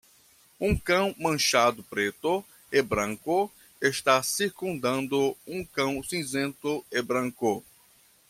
Um 0.59 0.75
cão 0.75 1.15
manchado 1.19 1.83
preto 1.83 2.43
e 2.71 2.81
branco 2.81 3.51
está 3.79 4.23
circundando 4.23 5.37
um 5.45 5.63
cão 5.63 6.01
cinzento 6.01 6.83
e 6.91 7.03
branco. 7.03 7.63